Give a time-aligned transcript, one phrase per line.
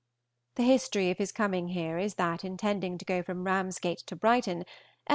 [0.55, 4.61] The history of his coming here is, that, intending to go from Ramsgate to Brighton,
[5.05, 5.09] Edw.